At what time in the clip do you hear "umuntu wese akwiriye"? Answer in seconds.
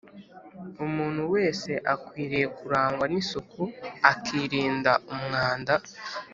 0.85-2.47